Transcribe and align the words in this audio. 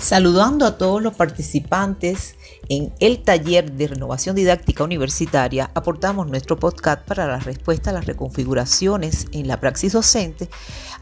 Saludando 0.00 0.64
a 0.64 0.78
todos 0.78 1.02
los 1.02 1.14
participantes 1.14 2.34
en 2.70 2.90
el 3.00 3.22
taller 3.22 3.72
de 3.72 3.86
renovación 3.86 4.34
didáctica 4.34 4.82
universitaria, 4.82 5.70
aportamos 5.74 6.26
nuestro 6.26 6.58
podcast 6.58 7.06
para 7.06 7.26
la 7.26 7.38
respuesta 7.38 7.90
a 7.90 7.92
las 7.92 8.06
reconfiguraciones 8.06 9.26
en 9.32 9.46
la 9.46 9.60
praxis 9.60 9.92
docente 9.92 10.48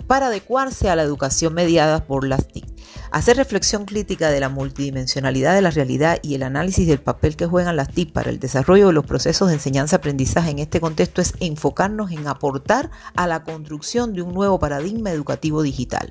para 0.08 0.26
adecuarse 0.26 0.90
a 0.90 0.96
la 0.96 1.04
educación 1.04 1.54
mediada 1.54 2.06
por 2.06 2.26
las 2.26 2.48
TIC. 2.48 2.77
Hacer 3.10 3.38
reflexión 3.38 3.86
crítica 3.86 4.28
de 4.30 4.38
la 4.38 4.50
multidimensionalidad 4.50 5.54
de 5.54 5.62
la 5.62 5.70
realidad 5.70 6.18
y 6.20 6.34
el 6.34 6.42
análisis 6.42 6.86
del 6.86 7.00
papel 7.00 7.36
que 7.36 7.46
juegan 7.46 7.74
las 7.74 7.88
TIC 7.88 8.12
para 8.12 8.28
el 8.28 8.38
desarrollo 8.38 8.88
de 8.88 8.92
los 8.92 9.06
procesos 9.06 9.48
de 9.48 9.54
enseñanza-aprendizaje 9.54 10.50
en 10.50 10.58
este 10.58 10.78
contexto 10.78 11.22
es 11.22 11.32
enfocarnos 11.40 12.10
en 12.10 12.26
aportar 12.26 12.90
a 13.16 13.26
la 13.26 13.44
construcción 13.44 14.12
de 14.12 14.20
un 14.20 14.34
nuevo 14.34 14.58
paradigma 14.58 15.10
educativo 15.10 15.62
digital. 15.62 16.10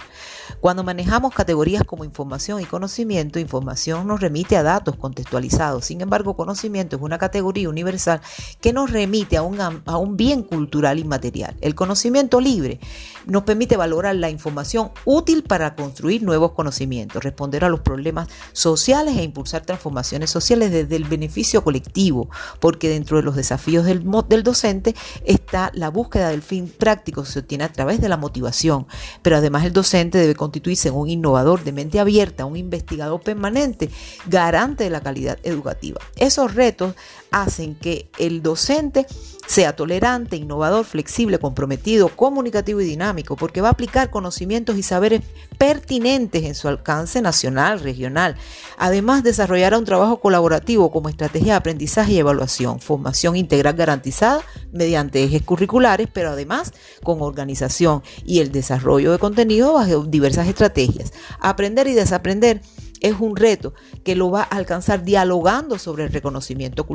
Cuando 0.59 0.83
manejamos 0.83 1.35
categorías 1.35 1.83
como 1.83 2.03
información 2.03 2.61
y 2.61 2.65
conocimiento, 2.65 3.37
información 3.37 4.07
nos 4.07 4.19
remite 4.19 4.57
a 4.57 4.63
datos 4.63 4.95
contextualizados. 4.95 5.85
Sin 5.85 6.01
embargo, 6.01 6.35
conocimiento 6.35 6.95
es 6.95 7.01
una 7.03 7.19
categoría 7.19 7.69
universal 7.69 8.21
que 8.59 8.73
nos 8.73 8.89
remite 8.89 9.37
a 9.37 9.43
un, 9.43 9.59
a 9.61 9.97
un 9.97 10.17
bien 10.17 10.41
cultural 10.41 10.97
inmaterial. 10.97 11.55
El 11.61 11.75
conocimiento 11.75 12.41
libre 12.41 12.79
nos 13.27 13.43
permite 13.43 13.77
valorar 13.77 14.15
la 14.15 14.31
información 14.31 14.89
útil 15.05 15.43
para 15.43 15.75
construir 15.75 16.23
nuevos 16.23 16.53
conocimientos 16.53 16.86
responder 17.19 17.65
a 17.65 17.69
los 17.69 17.81
problemas 17.81 18.27
sociales 18.53 19.17
e 19.17 19.23
impulsar 19.23 19.65
transformaciones 19.65 20.29
sociales 20.29 20.71
desde 20.71 20.95
el 20.95 21.05
beneficio 21.05 21.63
colectivo, 21.63 22.29
porque 22.59 22.89
dentro 22.89 23.17
de 23.17 23.23
los 23.23 23.35
desafíos 23.35 23.85
del, 23.85 24.05
del 24.27 24.43
docente 24.43 24.95
está 25.25 25.71
la 25.73 25.89
búsqueda 25.89 26.29
del 26.29 26.41
fin 26.41 26.67
práctico 26.67 27.23
que 27.23 27.29
se 27.29 27.39
obtiene 27.39 27.63
a 27.63 27.71
través 27.71 28.01
de 28.01 28.09
la 28.09 28.17
motivación, 28.17 28.87
pero 29.21 29.37
además 29.37 29.65
el 29.65 29.73
docente 29.73 30.17
debe 30.17 30.35
constituirse 30.35 30.89
en 30.89 30.95
un 30.95 31.09
innovador 31.09 31.63
de 31.63 31.71
mente 31.71 31.99
abierta, 31.99 32.45
un 32.45 32.57
investigador 32.57 33.21
permanente, 33.21 33.89
garante 34.27 34.83
de 34.83 34.89
la 34.89 35.01
calidad 35.01 35.37
educativa. 35.43 35.99
Esos 36.15 36.53
retos 36.53 36.95
hacen 37.31 37.75
que 37.75 38.09
el 38.17 38.41
docente 38.41 39.05
sea 39.47 39.75
tolerante, 39.75 40.35
innovador, 40.35 40.85
flexible, 40.85 41.39
comprometido, 41.39 42.09
comunicativo 42.09 42.81
y 42.81 42.85
dinámico, 42.85 43.37
porque 43.37 43.61
va 43.61 43.69
a 43.69 43.71
aplicar 43.71 44.09
conocimientos 44.09 44.77
y 44.77 44.83
saberes 44.83 45.21
pertinentes 45.57 46.43
en 46.43 46.53
su 46.53 46.67
alcance 46.67 47.21
nacional, 47.21 47.79
regional. 47.79 48.35
Además, 48.77 49.23
desarrollará 49.23 49.77
un 49.77 49.85
trabajo 49.85 50.19
colaborativo 50.19 50.91
como 50.91 51.09
estrategia 51.09 51.53
de 51.53 51.57
aprendizaje 51.57 52.13
y 52.13 52.19
evaluación, 52.19 52.81
formación 52.81 53.37
integral 53.37 53.75
garantizada 53.75 54.41
mediante 54.71 55.23
ejes 55.23 55.41
curriculares, 55.43 56.09
pero 56.11 56.31
además 56.31 56.73
con 57.03 57.21
organización 57.21 58.03
y 58.25 58.39
el 58.39 58.51
desarrollo 58.51 59.13
de 59.13 59.19
contenido 59.19 59.73
bajo 59.73 60.03
diversas 60.03 60.47
estrategias. 60.47 61.13
Aprender 61.39 61.87
y 61.87 61.93
desaprender 61.93 62.61
es 63.01 63.15
un 63.19 63.35
reto 63.35 63.73
que 64.03 64.15
lo 64.15 64.31
va 64.31 64.41
a 64.41 64.55
alcanzar 64.55 65.03
dialogando 65.03 65.77
sobre 65.77 66.05
el 66.05 66.11
reconocimiento 66.11 66.85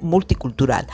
multicultural. 0.00 0.86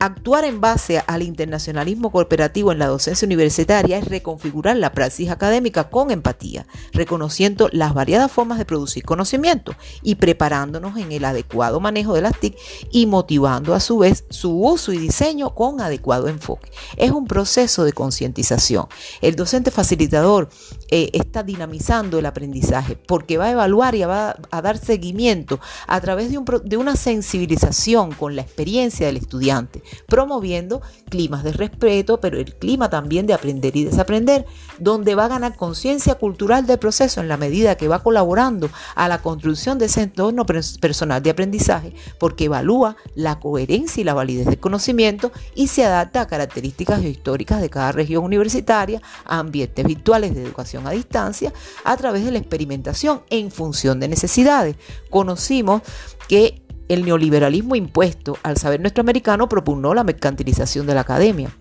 Actuar 0.00 0.44
en 0.44 0.60
base 0.60 1.02
al 1.08 1.22
internacionalismo 1.22 2.12
cooperativo 2.12 2.70
en 2.70 2.78
la 2.78 2.86
docencia 2.86 3.26
universitaria 3.26 3.98
es 3.98 4.04
reconfigurar 4.04 4.76
la 4.76 4.92
praxis 4.92 5.28
académica 5.28 5.90
con 5.90 6.12
empatía, 6.12 6.68
reconociendo 6.92 7.68
las 7.72 7.94
variadas 7.94 8.30
formas 8.30 8.58
de 8.58 8.64
producir 8.64 9.04
conocimiento 9.04 9.74
y 10.02 10.14
preparándonos 10.14 10.96
en 10.98 11.10
el 11.10 11.24
adecuado 11.24 11.80
manejo 11.80 12.14
de 12.14 12.20
las 12.22 12.38
TIC 12.38 12.56
y 12.92 13.06
motivando 13.06 13.74
a 13.74 13.80
su 13.80 13.98
vez 13.98 14.24
su 14.30 14.64
uso 14.64 14.92
y 14.92 14.98
diseño 14.98 15.56
con 15.56 15.80
adecuado 15.80 16.28
enfoque. 16.28 16.70
Es 16.96 17.10
un 17.10 17.26
proceso 17.26 17.84
de 17.84 17.92
concientización. 17.92 18.86
El 19.20 19.34
docente 19.34 19.72
facilitador 19.72 20.48
eh, 20.90 21.10
está 21.12 21.42
dinamizando 21.42 22.20
el 22.20 22.26
aprendizaje 22.26 22.94
porque 22.94 23.36
va 23.36 23.46
a 23.46 23.50
evaluar 23.50 23.96
y 23.96 24.04
va 24.04 24.36
a 24.52 24.62
dar 24.62 24.78
seguimiento 24.78 25.58
a 25.88 26.00
través 26.00 26.30
de, 26.30 26.38
de 26.62 26.76
una 26.76 26.94
sensibilización 26.94 28.12
con 28.12 28.36
la 28.36 28.42
experiencia 28.42 29.06
del 29.06 29.16
estudiante 29.16 29.82
promoviendo 30.06 30.80
climas 31.08 31.44
de 31.44 31.52
respeto, 31.52 32.20
pero 32.20 32.38
el 32.38 32.54
clima 32.54 32.90
también 32.90 33.26
de 33.26 33.34
aprender 33.34 33.76
y 33.76 33.84
desaprender, 33.84 34.46
donde 34.78 35.14
va 35.14 35.26
a 35.26 35.28
ganar 35.28 35.56
conciencia 35.56 36.14
cultural 36.16 36.66
del 36.66 36.78
proceso 36.78 37.20
en 37.20 37.28
la 37.28 37.36
medida 37.36 37.76
que 37.76 37.88
va 37.88 38.02
colaborando 38.02 38.70
a 38.94 39.08
la 39.08 39.22
construcción 39.22 39.78
de 39.78 39.86
ese 39.86 40.02
entorno 40.02 40.46
personal 40.46 41.22
de 41.22 41.30
aprendizaje, 41.30 41.94
porque 42.18 42.44
evalúa 42.44 42.96
la 43.14 43.40
coherencia 43.40 44.00
y 44.00 44.04
la 44.04 44.14
validez 44.14 44.46
del 44.46 44.60
conocimiento 44.60 45.32
y 45.54 45.68
se 45.68 45.84
adapta 45.84 46.22
a 46.22 46.26
características 46.26 47.02
históricas 47.04 47.60
de 47.60 47.70
cada 47.70 47.92
región 47.92 48.24
universitaria, 48.24 49.02
a 49.24 49.38
ambientes 49.38 49.84
virtuales 49.84 50.34
de 50.34 50.42
educación 50.42 50.86
a 50.86 50.90
distancia, 50.90 51.52
a 51.84 51.96
través 51.96 52.24
de 52.24 52.32
la 52.32 52.38
experimentación 52.38 53.22
en 53.30 53.50
función 53.50 54.00
de 54.00 54.08
necesidades. 54.08 54.76
Conocimos 55.10 55.82
que 56.28 56.62
el 56.88 57.04
neoliberalismo 57.04 57.74
impuesto 57.74 58.38
al 58.42 58.56
saber 58.56 58.80
nuestro 58.80 59.02
americano 59.02 59.48
propugnó 59.48 59.94
la 59.94 60.04
mercantilización 60.04 60.86
de 60.86 60.94
la 60.94 61.02
academia 61.02 61.54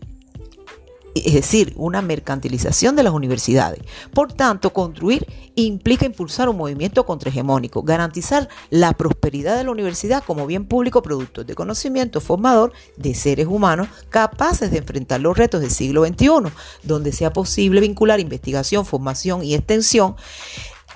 es 1.26 1.34
decir, 1.34 1.74
una 1.76 2.02
mercantilización 2.02 2.96
de 2.96 3.04
las 3.04 3.14
universidades. 3.14 3.80
Por 4.14 4.34
tanto, 4.34 4.74
construir 4.74 5.26
implica 5.56 6.06
impulsar 6.06 6.50
un 6.50 6.58
movimiento 6.58 7.06
contrahegemónico, 7.06 7.84
garantizar 7.84 8.48
la 8.70 8.94
prosperidad 8.94 9.58
de 9.58 9.64
la 9.64 9.72
universidad 9.72 10.24
como 10.24 10.46
bien 10.46 10.66
público 10.66 11.02
producto 11.02 11.44
de 11.44 11.56
conocimiento 11.56 12.22
formador 12.22 12.74
de 12.98 13.16
seres 13.16 13.48
humanos 13.48 13.88
capaces 14.10 14.72
de 14.72 14.78
enfrentar 14.78 15.22
los 15.22 15.38
retos 15.38 15.62
del 15.62 15.72
siglo 15.72 16.06
XXI, 16.06 16.52
donde 16.84 17.12
sea 17.12 17.34
posible 17.34 17.82
vincular 17.82 18.20
investigación, 18.20 18.86
formación 18.86 19.44
y 19.44 19.56
extensión 19.56 20.16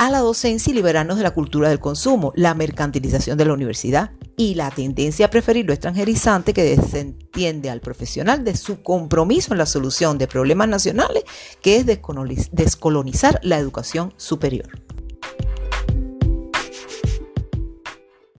a 0.01 0.09
la 0.09 0.17
docencia 0.17 0.71
y 0.71 0.73
liberarnos 0.73 1.17
de 1.17 1.23
la 1.23 1.29
cultura 1.29 1.69
del 1.69 1.79
consumo, 1.79 2.33
la 2.35 2.55
mercantilización 2.55 3.37
de 3.37 3.45
la 3.45 3.53
universidad 3.53 4.09
y 4.35 4.55
la 4.55 4.71
tendencia 4.71 5.27
a 5.27 5.29
preferir 5.29 5.67
lo 5.67 5.73
extranjerizante 5.73 6.55
que 6.55 6.63
desentiende 6.63 7.69
al 7.69 7.81
profesional 7.81 8.43
de 8.43 8.55
su 8.55 8.81
compromiso 8.81 9.53
en 9.53 9.59
la 9.59 9.67
solución 9.67 10.17
de 10.17 10.25
problemas 10.25 10.67
nacionales, 10.69 11.23
que 11.61 11.75
es 11.75 11.85
descolonizar 11.85 13.39
la 13.43 13.59
educación 13.59 14.11
superior. 14.17 14.71